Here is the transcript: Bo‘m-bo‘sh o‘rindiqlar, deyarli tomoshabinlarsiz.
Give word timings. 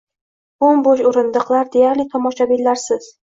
Bo‘m-bo‘sh 0.63 1.03
o‘rindiqlar, 1.09 1.69
deyarli 1.77 2.07
tomoshabinlarsiz. 2.15 3.13